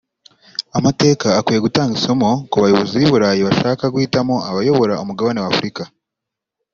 [0.77, 5.83] Amateka akwiye gutanga isomo ko abayobozi b’i Burayi bashaka guhitamo abayobora umugabane wa Afurika